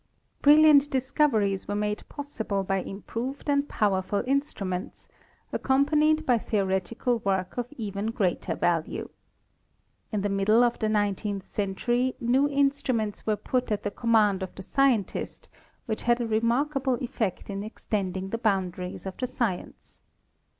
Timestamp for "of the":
10.63-10.89, 14.41-14.63, 19.05-19.27